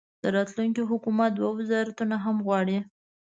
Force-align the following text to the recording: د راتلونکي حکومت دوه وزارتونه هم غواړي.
د 0.23 0.23
راتلونکي 0.35 0.81
حکومت 0.91 1.29
دوه 1.33 1.49
وزارتونه 1.59 2.15
هم 2.25 2.37
غواړي. 2.45 2.77